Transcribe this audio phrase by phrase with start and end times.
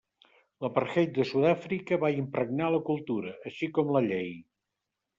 [0.63, 4.37] L'apartheid de Sud-àfrica va impregnar la cultura, així com la llei.